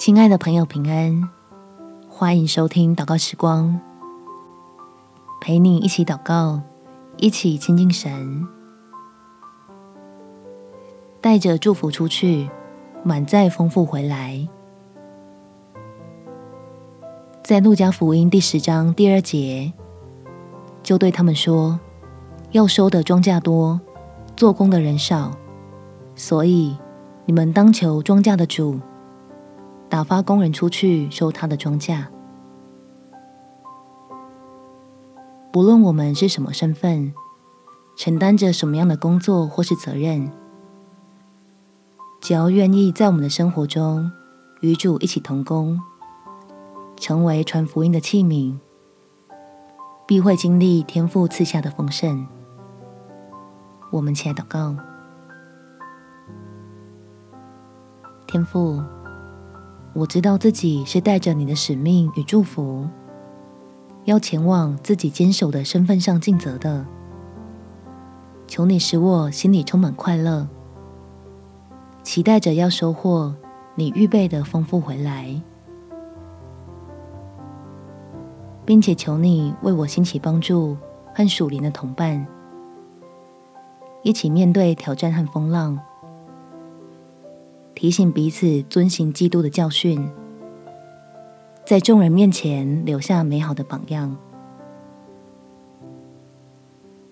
[0.00, 1.28] 亲爱的朋友，平安！
[2.08, 3.78] 欢迎收听祷告时光，
[5.42, 6.62] 陪你一起祷告，
[7.18, 8.48] 一起亲近神，
[11.20, 12.48] 带着祝福出去，
[13.02, 14.48] 满载丰富回来。
[17.42, 19.70] 在路加福音第十章第二节，
[20.82, 21.78] 就对他们说
[22.52, 23.78] ：“要收的庄稼多，
[24.34, 25.32] 做工的人少，
[26.14, 26.74] 所以
[27.26, 28.80] 你们当求庄稼的主。”
[29.90, 32.06] 打发工人出去收他的庄稼。
[35.52, 37.12] 不论我们是什么身份，
[37.96, 40.30] 承担着什么样的工作或是责任，
[42.20, 44.12] 只要愿意在我们的生活中
[44.60, 45.80] 与主一起同工，
[46.96, 48.56] 成为传福音的器皿，
[50.06, 52.28] 必会经历天父赐下的丰盛。
[53.90, 54.76] 我们起来祷告，
[58.28, 58.80] 天父。
[59.92, 62.88] 我知道自己是带着你的使命与祝福，
[64.04, 66.86] 要前往自己坚守的身份上尽责的。
[68.46, 70.48] 求你使我心里充满快乐，
[72.02, 73.34] 期待着要收获
[73.74, 75.40] 你预备的丰富回来，
[78.64, 80.76] 并且求你为我兴起帮助
[81.14, 82.24] 和属灵的同伴，
[84.02, 85.78] 一起面对挑战和风浪。
[87.80, 90.06] 提醒彼此遵行基督的教训，
[91.64, 94.14] 在众人面前留下美好的榜样，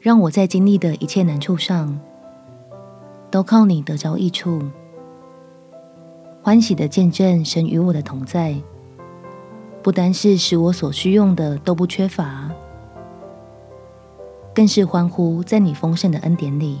[0.00, 1.98] 让我在经历的一切难处上，
[3.30, 4.60] 都靠你得着益处，
[6.42, 8.54] 欢喜的见证神与我的同在，
[9.82, 12.50] 不单是使我所需用的都不缺乏，
[14.54, 16.80] 更是欢呼在你丰盛的恩典里。